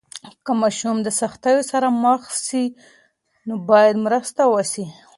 [0.45, 2.63] که ماشوم د سختیو سره مخ سي،
[3.47, 4.85] نو باید مرسته وسي.